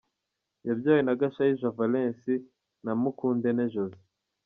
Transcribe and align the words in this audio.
Yabyawe 0.67 1.01
na 1.03 1.13
Gashayija 1.19 1.69
Valens 1.77 2.19
na 2.85 2.91
Mukundente 3.01 3.65
Josee. 3.73 4.03